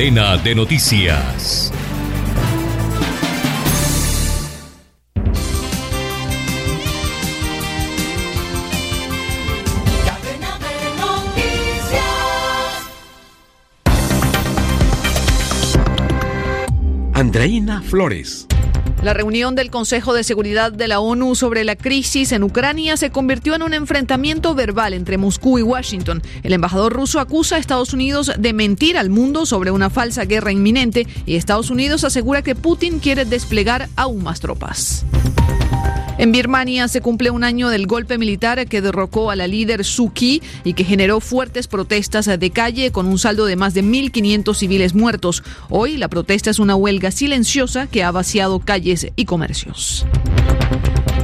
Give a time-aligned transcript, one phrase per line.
[0.00, 1.70] Cadena de noticias.
[17.12, 18.49] Andreina Flores.
[19.02, 23.10] La reunión del Consejo de Seguridad de la ONU sobre la crisis en Ucrania se
[23.10, 26.22] convirtió en un enfrentamiento verbal entre Moscú y Washington.
[26.42, 30.52] El embajador ruso acusa a Estados Unidos de mentir al mundo sobre una falsa guerra
[30.52, 35.06] inminente y Estados Unidos asegura que Putin quiere desplegar aún más tropas.
[36.20, 40.12] En Birmania se cumple un año del golpe militar que derrocó a la líder Suu
[40.12, 44.54] Kyi y que generó fuertes protestas de calle con un saldo de más de 1.500
[44.54, 45.42] civiles muertos.
[45.70, 50.04] Hoy la protesta es una huelga silenciosa que ha vaciado calles y comercios.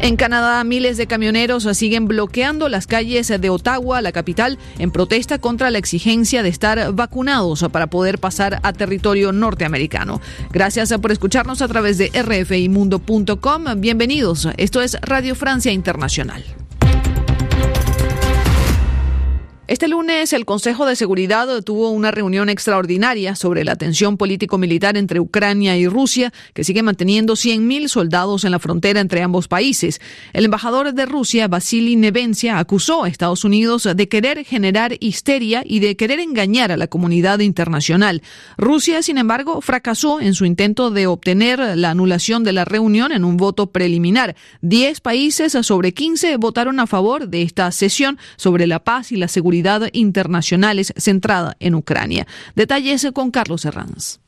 [0.07, 5.41] En Canadá, miles de camioneros siguen bloqueando las calles de Ottawa, la capital, en protesta
[5.41, 10.21] contra la exigencia de estar vacunados para poder pasar a territorio norteamericano.
[10.53, 13.65] Gracias por escucharnos a través de rfimundo.com.
[13.79, 14.47] Bienvenidos.
[14.57, 16.45] Esto es Radio Francia Internacional.
[19.69, 25.19] Este lunes el Consejo de Seguridad tuvo una reunión extraordinaria sobre la tensión político-militar entre
[25.19, 30.01] Ucrania y Rusia, que sigue manteniendo 100.000 soldados en la frontera entre ambos países.
[30.33, 35.81] El embajador de Rusia, Vasily Nevencia, acusó a Estados Unidos de querer generar histeria y
[35.81, 38.23] de querer engañar a la comunidad internacional.
[38.57, 43.25] Rusia, sin embargo, fracasó en su intento de obtener la anulación de la reunión en
[43.25, 44.37] un voto preliminar.
[44.61, 49.27] Diez países sobre 15 votaron a favor de esta sesión sobre la paz y la
[49.27, 49.56] seguridad
[49.93, 52.27] internacionales centrada en Ucrania.
[52.55, 54.21] Detalles con Carlos Herranz.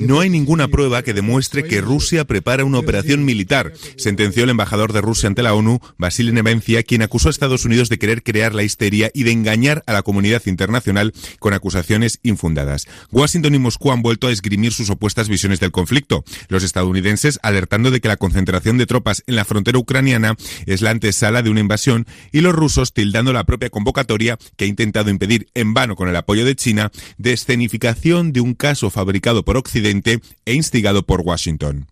[0.00, 4.94] No hay ninguna prueba que demuestre que Rusia prepara una operación militar, sentenció el embajador
[4.94, 8.54] de Rusia ante la ONU, Vasily Nevencia, quien acusó a Estados Unidos de querer crear
[8.54, 12.86] la histeria y de engañar a la comunidad internacional con acusaciones infundadas.
[13.12, 16.24] Washington y Moscú han vuelto a esgrimir sus opuestas visiones del conflicto.
[16.48, 20.34] Los estadounidenses alertando de que la concentración de tropas en la frontera ucraniana
[20.64, 24.68] es la antesala de una invasión y los rusos tildando la propia convocatoria que ha
[24.68, 29.44] intentado impedir en vano con el apoyo de China, de escenificación de un caso fabricado
[29.44, 31.86] por Occidente e instigado por Washington.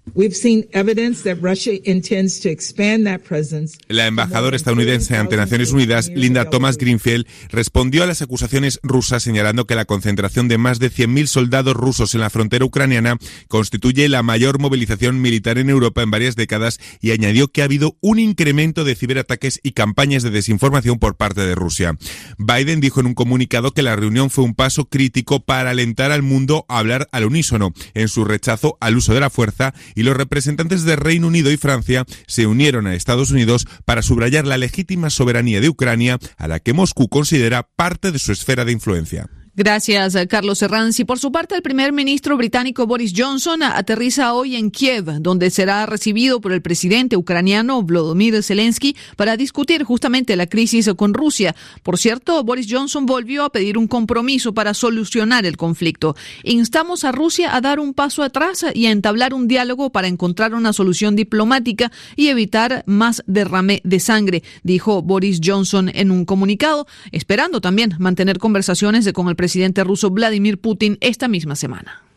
[3.89, 9.67] La embajadora estadounidense ante Naciones Unidas, Linda Thomas Greenfield, respondió a las acusaciones rusas señalando
[9.67, 14.23] que la concentración de más de 100.000 soldados rusos en la frontera ucraniana constituye la
[14.23, 18.85] mayor movilización militar en Europa en varias décadas y añadió que ha habido un incremento
[18.85, 21.97] de ciberataques y campañas de desinformación por parte de Rusia.
[22.39, 26.23] Biden dijo en un comunicado que la reunión fue un paso crítico para alentar al
[26.23, 30.17] mundo a hablar al unísono en su rechazo al uso de la fuerza y los
[30.17, 35.11] representantes de Reino Unido y Francia se unieron a Estados Unidos para subrayar la legítima
[35.11, 39.29] soberanía de Ucrania a la que Moscú considera parte de su esfera de influencia.
[39.59, 41.01] Gracias, Carlos Herranz.
[41.01, 45.51] Y por su parte, el primer ministro británico Boris Johnson aterriza hoy en Kiev, donde
[45.51, 51.57] será recibido por el presidente ucraniano Volodymyr Zelensky para discutir justamente la crisis con Rusia.
[51.83, 56.15] Por cierto, Boris Johnson volvió a pedir un compromiso para solucionar el conflicto.
[56.45, 60.55] Instamos a Rusia a dar un paso atrás y a entablar un diálogo para encontrar
[60.55, 66.87] una solución diplomática y evitar más derrame de sangre, dijo Boris Johnson en un comunicado,
[67.11, 72.08] esperando también mantener conversaciones con el presidente presidente ruso Vladimir Putin esta misma semana.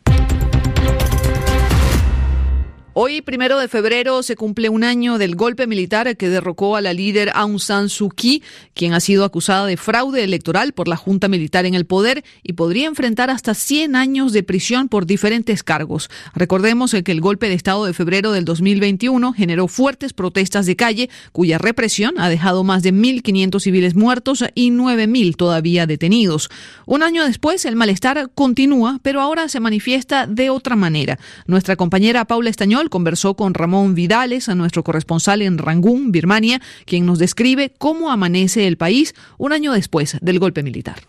[2.94, 6.92] Hoy, primero de febrero, se cumple un año del golpe militar que derrocó a la
[6.92, 8.44] líder Aung San Suu Kyi,
[8.74, 12.52] quien ha sido acusada de fraude electoral por la Junta Militar en el poder y
[12.52, 16.10] podría enfrentar hasta 100 años de prisión por diferentes cargos.
[16.36, 21.10] Recordemos que el golpe de Estado de febrero del 2021 generó fuertes protestas de calle,
[21.32, 26.50] cuya represión ha dejado más de 1.500 civiles muertos y 9.000 todavía detenidos.
[26.86, 31.18] Un año después, el malestar continúa, pero ahora se manifiesta de otra manera.
[31.48, 37.20] Nuestra compañera Paula Estañol conversó con Ramón Vidales, nuestro corresponsal en Rangún, Birmania, quien nos
[37.20, 41.02] describe cómo amanece el país un año después del golpe militar.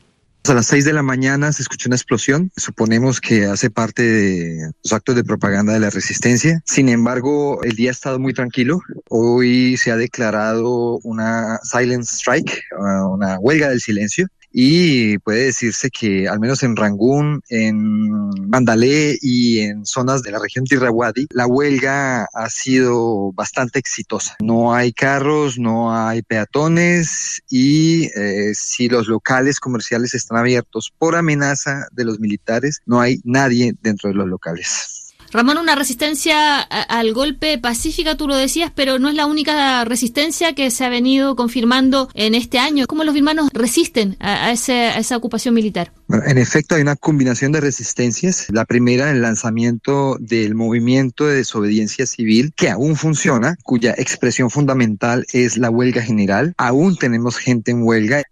[0.48, 2.50] A las seis de la mañana se escuchó una explosión.
[2.56, 6.60] Suponemos que hace parte de los actos de propaganda de la resistencia.
[6.66, 8.80] Sin embargo, el día ha estado muy tranquilo.
[9.08, 12.60] Hoy se ha declarado una silent strike,
[13.08, 19.60] una huelga del silencio y puede decirse que al menos en Rangún, en Mandalé y
[19.60, 24.36] en zonas de la región Tirrawadi, la huelga ha sido bastante exitosa.
[24.40, 31.16] No hay carros, no hay peatones y eh, si los locales comerciales están abiertos por
[31.16, 35.01] amenaza de los militares, no hay nadie dentro de los locales.
[35.32, 40.54] Ramón, una resistencia al golpe pacífica, tú lo decías, pero no es la única resistencia
[40.54, 42.86] que se ha venido confirmando en este año.
[42.86, 45.90] ¿Cómo los birmanos resisten a, esa ocupación militar?
[46.26, 48.46] en efecto, hay una combinación de resistencias.
[48.50, 55.24] La primera, el lanzamiento del movimiento de desobediencia civil, que aún funciona, cuya expresión fundamental
[55.32, 56.52] es la huelga general.
[56.58, 58.22] Aún tenemos gente en huelga.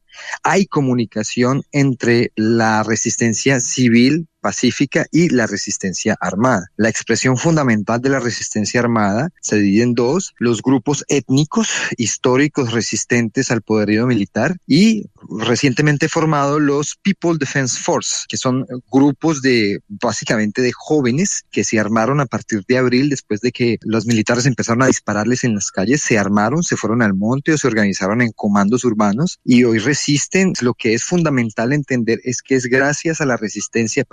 [0.43, 6.67] Hay comunicación entre la resistencia civil pacífica y la resistencia armada.
[6.77, 12.73] La expresión fundamental de la resistencia armada se divide en dos, los grupos étnicos históricos
[12.73, 15.07] resistentes al poderío militar y
[15.39, 21.79] recientemente formado los People Defense Force, que son grupos de básicamente de jóvenes que se
[21.79, 25.71] armaron a partir de abril después de que los militares empezaron a dispararles en las
[25.71, 29.79] calles, se armaron, se fueron al monte o se organizaron en comandos urbanos y hoy
[29.79, 30.53] resisten.
[30.61, 34.05] Lo que es fundamental entender es que es gracias a la resistencia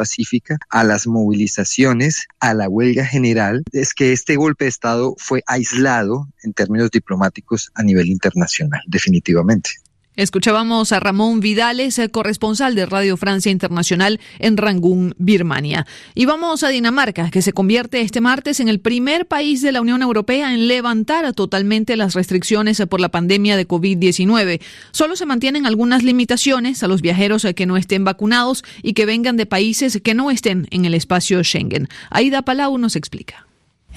[0.70, 6.28] a las movilizaciones, a la huelga general, es que este golpe de Estado fue aislado
[6.44, 9.72] en términos diplomáticos a nivel internacional, definitivamente.
[10.18, 15.86] Escuchábamos a Ramón Vidales, corresponsal de Radio Francia Internacional en Rangún, Birmania.
[16.16, 19.80] Y vamos a Dinamarca, que se convierte este martes en el primer país de la
[19.80, 24.60] Unión Europea en levantar totalmente las restricciones por la pandemia de COVID-19.
[24.90, 29.38] Solo se mantienen algunas limitaciones a los viajeros que no estén vacunados y que vengan
[29.38, 31.90] de países que no estén en el espacio Schengen.
[32.10, 33.47] Aida Palau nos explica.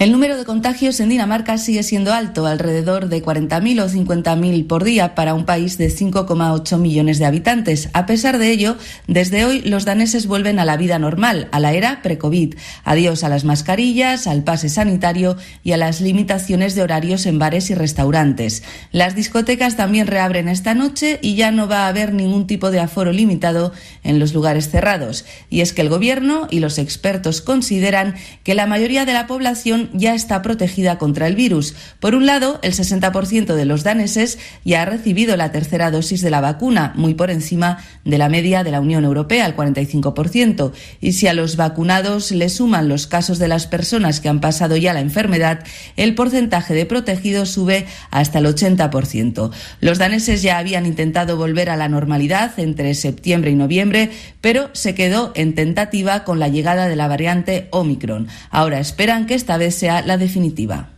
[0.01, 4.83] El número de contagios en Dinamarca sigue siendo alto, alrededor de 40.000 o 50.000 por
[4.83, 7.87] día para un país de 5,8 millones de habitantes.
[7.93, 11.73] A pesar de ello, desde hoy los daneses vuelven a la vida normal, a la
[11.73, 12.55] era pre-COVID.
[12.83, 17.69] Adiós a las mascarillas, al pase sanitario y a las limitaciones de horarios en bares
[17.69, 18.63] y restaurantes.
[18.91, 22.79] Las discotecas también reabren esta noche y ya no va a haber ningún tipo de
[22.79, 23.71] aforo limitado
[24.03, 25.25] en los lugares cerrados.
[25.51, 29.90] Y es que el gobierno y los expertos consideran que la mayoría de la población
[29.93, 31.75] ya está protegida contra el virus.
[31.99, 36.29] Por un lado, el 60% de los daneses ya ha recibido la tercera dosis de
[36.29, 40.71] la vacuna, muy por encima de la media de la Unión Europea, el 45%.
[40.99, 44.77] Y si a los vacunados le suman los casos de las personas que han pasado
[44.77, 45.63] ya la enfermedad,
[45.97, 49.51] el porcentaje de protegidos sube hasta el 80%.
[49.79, 54.11] Los daneses ya habían intentado volver a la normalidad entre septiembre y noviembre,
[54.41, 58.27] pero se quedó en tentativa con la llegada de la variante Omicron.
[58.49, 60.89] Ahora esperan que esta vez sea la definitiva.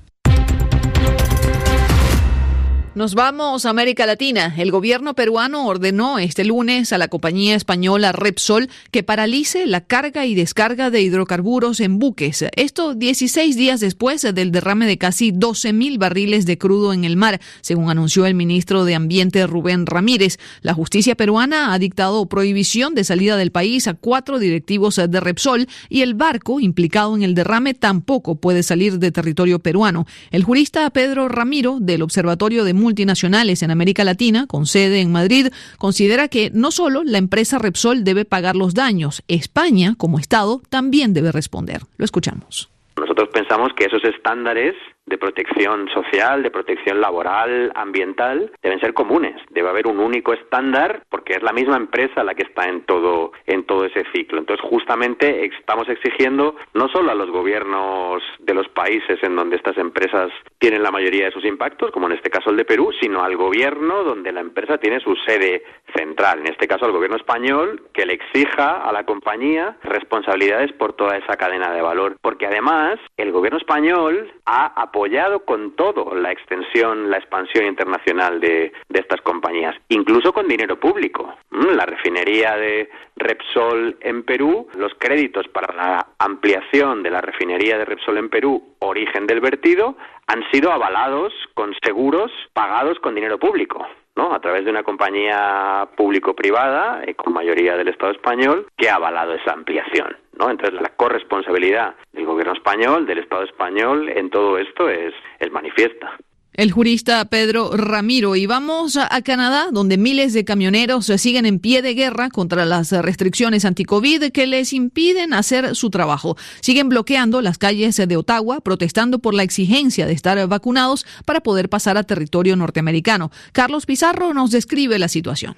[2.96, 4.54] Nos vamos a América Latina.
[4.56, 10.28] El gobierno peruano ordenó este lunes a la compañía española Repsol que paralice la carga
[10.28, 12.46] y descarga de hidrocarburos en buques.
[12.56, 17.18] Esto 16 días después del derrame de casi 12 mil barriles de crudo en el
[17.18, 20.38] mar, según anunció el ministro de Ambiente Rubén Ramírez.
[20.62, 25.68] La justicia peruana ha dictado prohibición de salida del país a cuatro directivos de Repsol
[25.90, 30.06] y el barco implicado en el derrame tampoco puede salir de territorio peruano.
[30.30, 35.48] El jurista Pedro Ramiro del Observatorio de multinacionales en América Latina, con sede en Madrid,
[35.78, 41.14] considera que no solo la empresa Repsol debe pagar los daños, España, como Estado, también
[41.14, 41.82] debe responder.
[41.98, 42.70] Lo escuchamos.
[42.98, 44.76] Nosotros pensamos que esos estándares
[45.06, 49.36] de protección social, de protección laboral, ambiental, deben ser comunes.
[49.50, 53.32] Debe haber un único estándar porque es la misma empresa la que está en todo
[53.46, 54.40] en todo ese ciclo.
[54.40, 59.78] Entonces, justamente estamos exigiendo no solo a los gobiernos de los países en donde estas
[59.78, 63.24] empresas tienen la mayoría de sus impactos, como en este caso el de Perú, sino
[63.24, 65.64] al gobierno donde la empresa tiene su sede
[65.96, 70.94] central, en este caso al gobierno español, que le exija a la compañía responsabilidades por
[70.94, 76.32] toda esa cadena de valor, porque además el gobierno español ha apoyado con todo la
[76.32, 81.34] extensión, la expansión internacional de, estas compañías, incluso con dinero público.
[81.50, 87.80] Mm, la refinería de Repsol en Perú, los créditos para la ampliación de la refinería
[87.80, 89.98] de Repsol en Perú, origen del vertido,
[90.28, 93.88] han sido avalados con seguros pagados con dinero público.
[94.16, 94.32] ¿no?
[94.32, 99.34] a través de una compañía público-privada, eh, con mayoría del Estado español, que ha avalado
[99.34, 100.16] esa ampliación.
[100.38, 100.50] ¿No?
[100.50, 106.18] Entonces, la corresponsabilidad del gobierno español, del Estado español, en todo esto es, es manifiesta.
[106.54, 108.36] El jurista Pedro Ramiro.
[108.36, 112.92] Y vamos a, Canadá, donde miles de camioneros siguen en pie de guerra contra las
[112.92, 116.38] restricciones anti-COVID que les impiden hacer su trabajo.
[116.62, 121.70] Siguen bloqueando las calles de Ottawa, protestando por la exigencia de estar vacunados para poder
[121.70, 123.32] pasar a territorio norteamericano.
[123.52, 125.56] Carlos Pizarro nos describe la situación.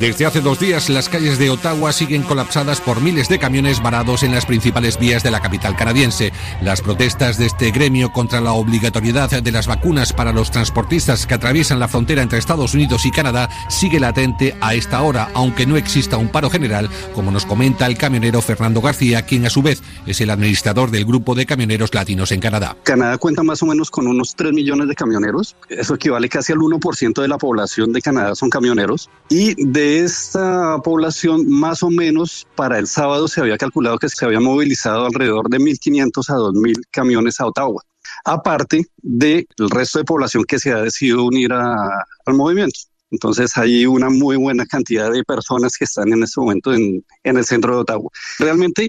[0.00, 4.22] Desde hace dos días las calles de Ottawa siguen colapsadas por miles de camiones varados
[4.22, 6.32] en las principales vías de la capital canadiense.
[6.62, 11.34] Las protestas de este gremio contra la obligatoriedad de las vacunas para los transportistas que
[11.34, 15.76] atraviesan la frontera entre Estados Unidos y Canadá sigue latente a esta hora, aunque no
[15.76, 19.82] exista un paro general, como nos comenta el camionero Fernando García, quien a su vez
[20.06, 22.74] es el administrador del grupo de camioneros latinos en Canadá.
[22.84, 25.56] Canadá cuenta más o menos con unos 3 millones de camioneros.
[25.68, 29.10] Eso equivale casi al 1% de la población de Canadá son camioneros.
[29.28, 34.24] Y de esta población, más o menos para el sábado se había calculado que se
[34.24, 37.82] había movilizado alrededor de 1.500 a 2.000 camiones a Ottawa,
[38.24, 42.80] aparte del resto de población que se ha decidido unir al movimiento.
[43.10, 47.36] Entonces hay una muy buena cantidad de personas que están en este momento en, en
[47.36, 48.10] el centro de Ottawa.
[48.38, 48.88] Realmente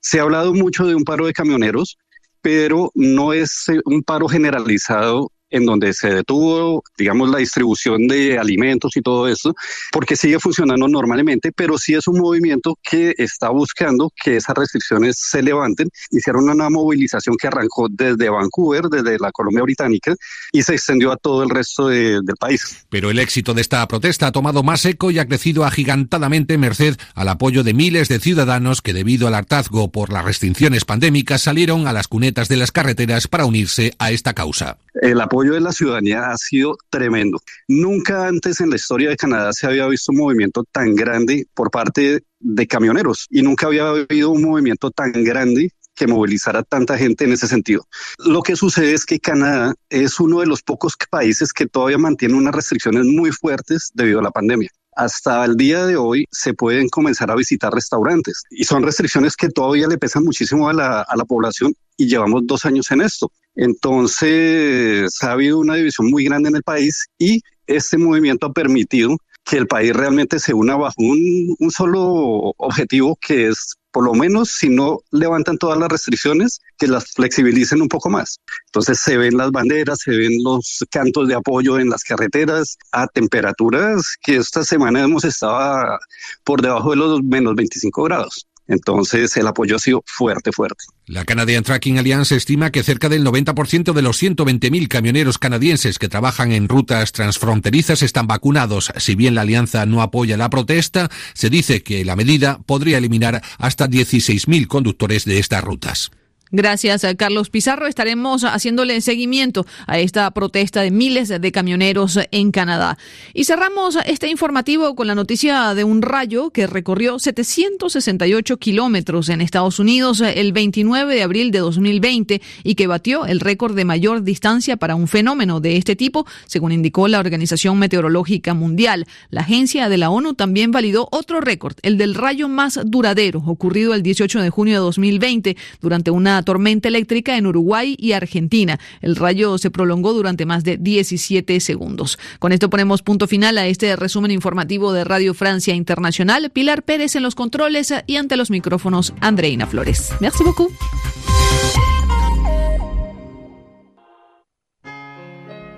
[0.00, 1.96] se ha hablado mucho de un paro de camioneros,
[2.42, 8.96] pero no es un paro generalizado en donde se detuvo, digamos, la distribución de alimentos
[8.96, 9.54] y todo eso,
[9.92, 15.16] porque sigue funcionando normalmente, pero sí es un movimiento que está buscando que esas restricciones
[15.18, 15.88] se levanten.
[16.10, 20.14] Hicieron una movilización que arrancó desde Vancouver, desde la Colombia Británica,
[20.50, 22.84] y se extendió a todo el resto del país.
[22.88, 26.96] Pero el éxito de esta protesta ha tomado más eco y ha crecido agigantadamente merced
[27.14, 31.86] al apoyo de miles de ciudadanos que debido al hartazgo por las restricciones pandémicas salieron
[31.86, 34.78] a las cunetas de las carreteras para unirse a esta causa.
[34.94, 37.40] El apoyo de la ciudadanía ha sido tremendo.
[37.68, 41.70] Nunca antes en la historia de Canadá se había visto un movimiento tan grande por
[41.70, 47.24] parte de camioneros y nunca había habido un movimiento tan grande que movilizara tanta gente
[47.24, 47.86] en ese sentido.
[48.18, 52.34] Lo que sucede es que Canadá es uno de los pocos países que todavía mantiene
[52.34, 56.88] unas restricciones muy fuertes debido a la pandemia hasta el día de hoy se pueden
[56.88, 61.16] comenzar a visitar restaurantes y son restricciones que todavía le pesan muchísimo a la, a
[61.16, 63.30] la población y llevamos dos años en esto.
[63.54, 69.16] Entonces ha habido una división muy grande en el país y este movimiento ha permitido
[69.44, 74.14] que el país realmente se una bajo un, un solo objetivo que es por lo
[74.14, 78.40] menos si no levantan todas las restricciones, que las flexibilicen un poco más.
[78.66, 83.06] Entonces se ven las banderas, se ven los cantos de apoyo en las carreteras a
[83.06, 85.98] temperaturas que esta semana hemos estado
[86.44, 88.48] por debajo de los menos 25 grados.
[88.72, 90.84] Entonces el apoyo ha sido fuerte, fuerte.
[91.06, 96.08] La Canadian Tracking Alliance estima que cerca del 90% de los 120.000 camioneros canadienses que
[96.08, 98.90] trabajan en rutas transfronterizas están vacunados.
[98.96, 103.42] Si bien la alianza no apoya la protesta, se dice que la medida podría eliminar
[103.58, 106.10] hasta 16.000 conductores de estas rutas.
[106.54, 107.86] Gracias, a Carlos Pizarro.
[107.86, 112.98] Estaremos haciéndole seguimiento a esta protesta de miles de camioneros en Canadá.
[113.32, 119.40] Y cerramos este informativo con la noticia de un rayo que recorrió 768 kilómetros en
[119.40, 124.22] Estados Unidos el 29 de abril de 2020 y que batió el récord de mayor
[124.22, 129.06] distancia para un fenómeno de este tipo, según indicó la Organización Meteorológica Mundial.
[129.30, 133.94] La agencia de la ONU también validó otro récord, el del rayo más duradero, ocurrido
[133.94, 138.78] el 18 de junio de 2020 durante una tormenta eléctrica en Uruguay y Argentina.
[139.00, 142.18] El rayo se prolongó durante más de 17 segundos.
[142.38, 146.50] Con esto ponemos punto final a este resumen informativo de Radio Francia Internacional.
[146.50, 150.12] Pilar Pérez en los controles y ante los micrófonos Andreina Flores.
[150.20, 150.72] Merci beaucoup.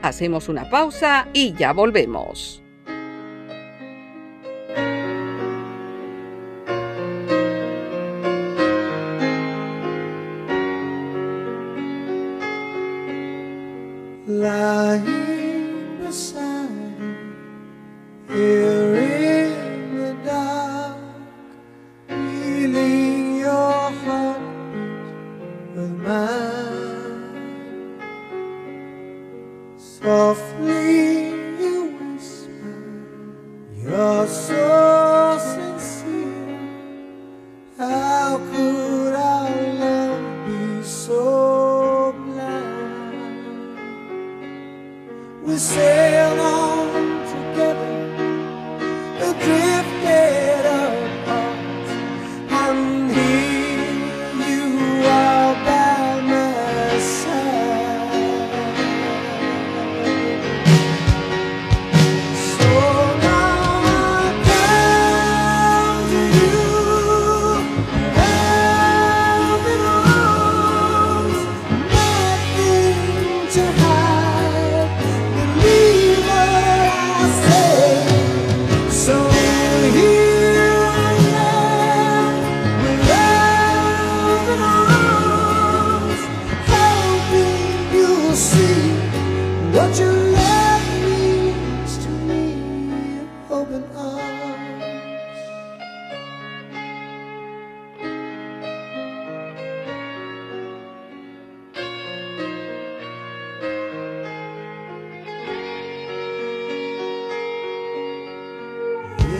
[0.02, 2.63] Hacemos una pausa y ya volvemos.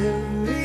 [0.05, 0.64] heavenly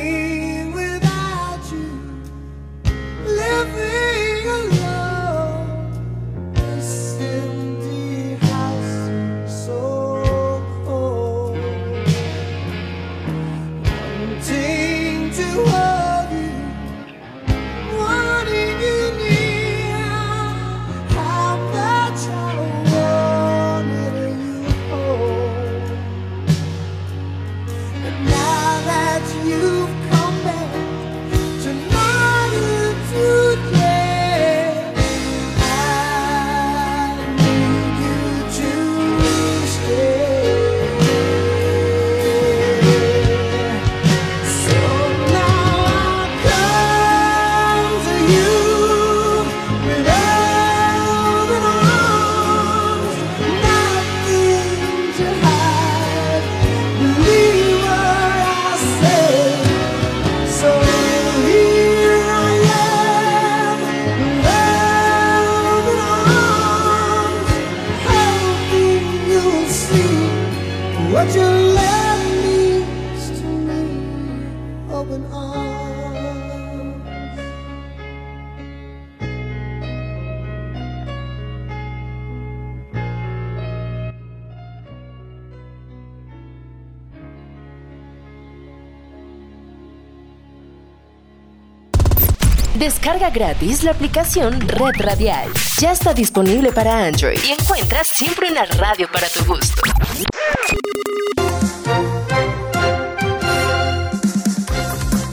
[92.89, 95.47] Descarga gratis la aplicación Red Radial.
[95.79, 99.83] Ya está disponible para Android y encuentras siempre una radio para tu gusto.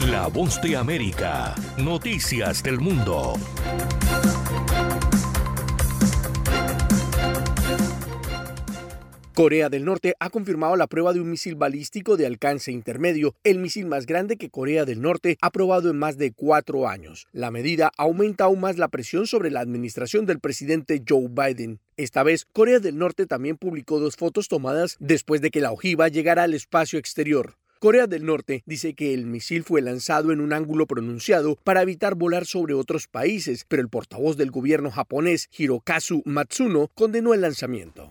[0.06, 1.54] La voz de América.
[1.78, 3.38] Noticias del mundo.
[9.36, 13.58] Corea del Norte ha confirmado la prueba de un misil balístico de alcance intermedio, el
[13.58, 17.26] misil más grande que Corea del Norte ha probado en más de cuatro años.
[17.32, 21.80] La medida aumenta aún más la presión sobre la administración del presidente Joe Biden.
[21.98, 26.08] Esta vez, Corea del Norte también publicó dos fotos tomadas después de que la ojiva
[26.08, 27.58] llegara al espacio exterior.
[27.78, 32.14] Corea del Norte dice que el misil fue lanzado en un ángulo pronunciado para evitar
[32.14, 38.08] volar sobre otros países, pero el portavoz del gobierno japonés, Hirokazu Matsuno, condenó el lanzamiento.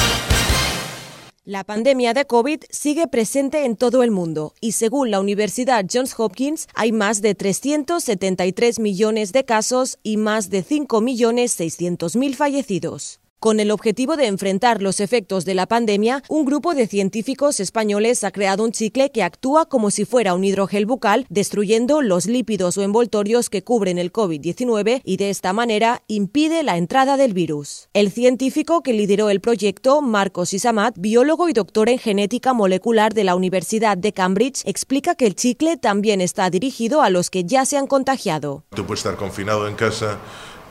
[1.46, 6.14] La pandemia de COVID sigue presente en todo el mundo y según la Universidad Johns
[6.18, 12.36] Hopkins hay más de 373 millones de casos y más de 5 millones 600 mil
[12.36, 13.21] fallecidos.
[13.42, 18.22] Con el objetivo de enfrentar los efectos de la pandemia, un grupo de científicos españoles
[18.22, 22.78] ha creado un chicle que actúa como si fuera un hidrogel bucal, destruyendo los lípidos
[22.78, 27.88] o envoltorios que cubren el COVID-19 y de esta manera impide la entrada del virus.
[27.94, 33.24] El científico que lideró el proyecto, Marcos Isamat, biólogo y doctor en genética molecular de
[33.24, 37.64] la Universidad de Cambridge, explica que el chicle también está dirigido a los que ya
[37.64, 38.62] se han contagiado.
[38.72, 40.20] Tú puedes estar confinado en casa,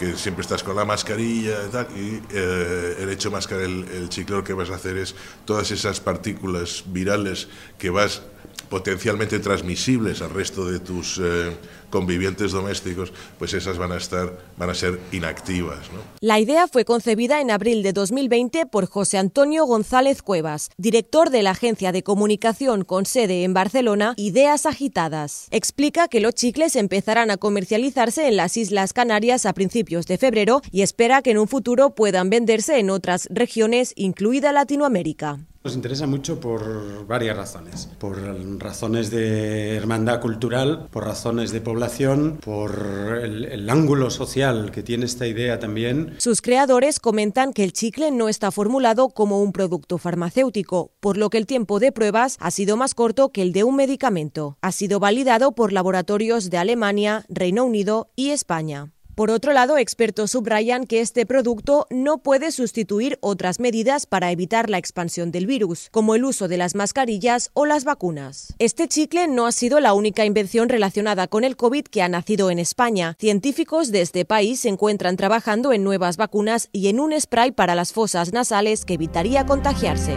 [0.01, 3.85] que siempre estás con la mascarilla y tal, y eh, el hecho de mascar el,
[3.87, 5.13] el chicle lo que vas a hacer es
[5.45, 8.23] todas esas partículas virales que vas
[8.67, 11.55] potencialmente transmisibles al resto de tus eh,
[11.91, 15.77] convivientes domésticos, pues esas van a estar, van a ser inactivas.
[16.21, 21.43] La idea fue concebida en abril de 2020 por José Antonio González Cuevas, director de
[21.43, 25.47] la agencia de comunicación con sede en Barcelona, Ideas Agitadas.
[25.51, 30.61] Explica que los chicles empezarán a comercializarse en las Islas Canarias a principios de febrero
[30.71, 35.39] y espera que en un futuro puedan venderse en otras regiones, incluida Latinoamérica.
[35.63, 37.87] Nos interesa mucho por varias razones.
[37.99, 38.17] Por
[38.59, 45.27] razones de hermandad cultural, por razones de población, por el, ángulo social que tiene esta
[45.27, 46.15] idea también.
[46.17, 51.29] Sus creadores comentan que el chicle no está formulado como un producto farmacéutico, por lo
[51.29, 54.57] que el tiempo de pruebas ha sido más corto que el de un medicamento.
[54.61, 58.91] Ha sido validado por laboratorios de Alemania, Reino Unido y España.
[59.15, 64.69] Por otro lado, expertos subrayan que este producto no puede sustituir otras medidas para evitar
[64.69, 68.53] la expansión del virus, como el uso de las mascarillas o las vacunas.
[68.59, 72.49] Este chicle no ha sido la única invención relacionada con el COVID que ha nacido
[72.51, 73.15] en España.
[73.19, 77.75] Científicos de este país se encuentran trabajando en nuevas vacunas y en un spray para
[77.75, 80.15] las fosas nasales que evitaría contagiarse.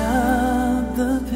[0.00, 1.29] Stop the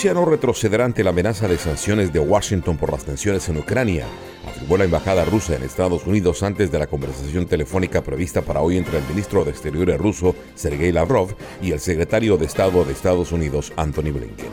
[0.00, 4.06] Rusia no retrocederá ante la amenaza de sanciones de Washington por las tensiones en Ucrania,
[4.48, 8.78] afirmó la embajada rusa en Estados Unidos antes de la conversación telefónica prevista para hoy
[8.78, 13.30] entre el ministro de Exteriores ruso, Sergei Lavrov, y el secretario de Estado de Estados
[13.30, 14.48] Unidos, Anthony Blinken.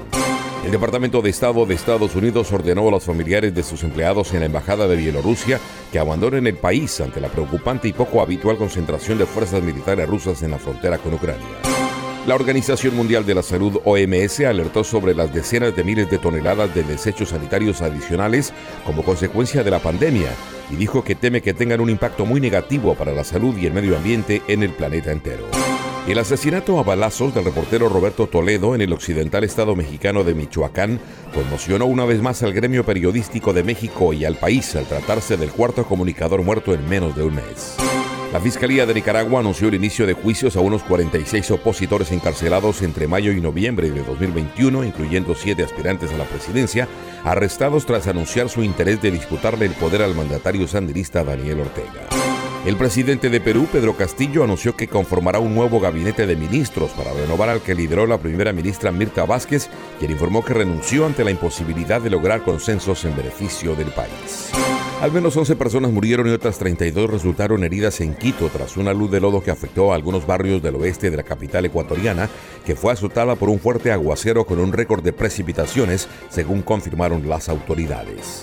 [0.66, 4.42] El Departamento de Estado de Estados Unidos ordenó a los familiares de sus empleados en
[4.42, 5.62] la Embajada de Bielorrusia
[5.94, 10.44] que abandonen el país ante la preocupante y poco habitual concentración de fuerzas militares rusas
[10.44, 11.67] en la frontera con Ucrania.
[12.28, 16.76] La Organización Mundial de la Salud OMS alertó sobre las decenas de miles de toneladas
[16.76, 18.52] de desechos sanitarios adicionales
[18.86, 20.28] como consecuencia de la pandemia
[20.70, 23.72] y dijo que teme que tengan un impacto muy negativo para la salud y el
[23.72, 25.46] medio ambiente en el planeta entero.
[26.06, 31.00] El asesinato a balazos del reportero Roberto Toledo en el occidental estado mexicano de Michoacán
[31.34, 35.52] conmocionó una vez más al gremio periodístico de México y al país al tratarse del
[35.52, 37.78] cuarto comunicador muerto en menos de un mes.
[38.34, 43.08] La Fiscalía de Nicaragua anunció el inicio de juicios a unos 46 opositores encarcelados entre
[43.08, 46.90] mayo y noviembre de 2021, incluyendo siete aspirantes a la presidencia,
[47.24, 52.08] arrestados tras anunciar su interés de disputarle el poder al mandatario sandinista Daniel Ortega.
[52.66, 57.14] El presidente de Perú, Pedro Castillo, anunció que conformará un nuevo gabinete de ministros para
[57.14, 61.32] renovar al que lideró la primera ministra Mirta Vázquez, quien informó que renunció ante la
[61.32, 64.52] imposibilidad de lograr consensos en beneficio del país.
[65.02, 69.12] Al menos 11 personas murieron y otras 32 resultaron heridas en Quito tras una luz
[69.12, 72.28] de lodo que afectó a algunos barrios del oeste de la capital ecuatoriana,
[72.66, 77.48] que fue azotada por un fuerte aguacero con un récord de precipitaciones, según confirmaron las
[77.48, 78.42] autoridades.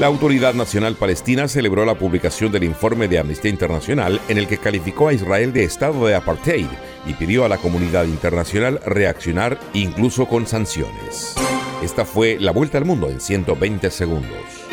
[0.00, 4.58] La Autoridad Nacional Palestina celebró la publicación del informe de Amnistía Internacional en el que
[4.58, 6.66] calificó a Israel de estado de apartheid
[7.06, 11.36] y pidió a la comunidad internacional reaccionar incluso con sanciones.
[11.80, 14.71] Esta fue la vuelta al mundo en 120 segundos.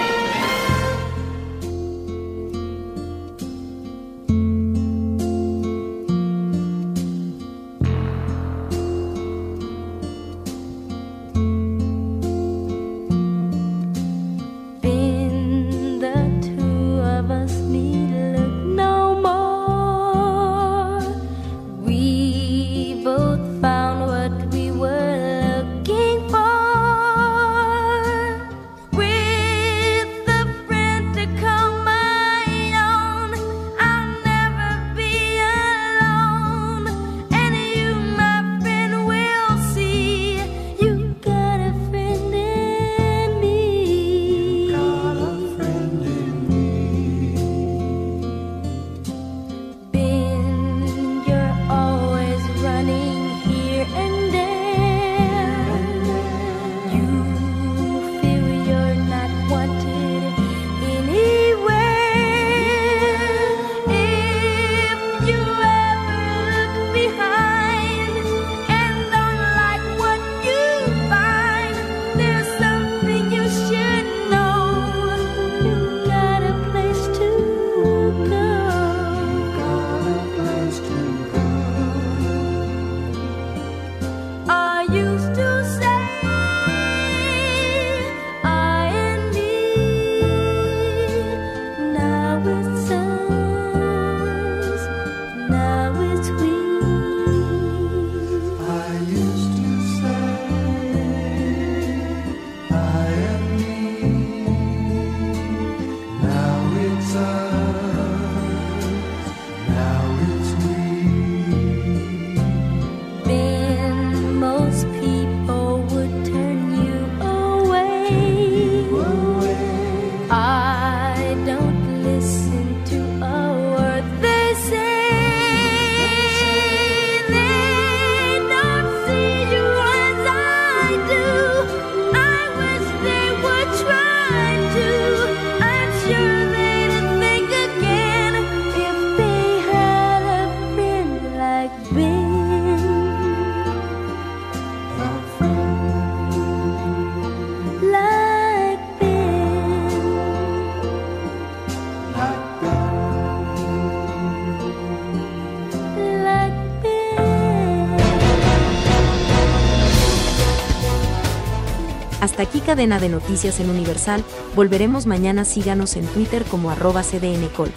[162.39, 164.23] Aquí cadena de noticias en Universal,
[164.55, 167.69] volveremos mañana síganos en Twitter como arroba cdncol.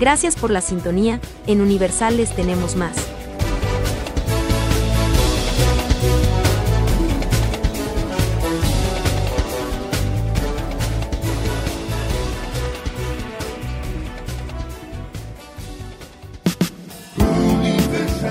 [0.00, 2.96] Gracias por la sintonía, en Universal les tenemos más.